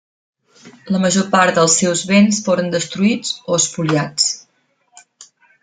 La 0.95 1.01
major 1.03 1.27
part 1.35 1.59
dels 1.59 1.75
seus 1.81 2.01
béns 2.13 2.39
foren 2.47 2.73
destruïts 2.77 3.37
o 3.53 3.61
espoliats. 3.61 4.29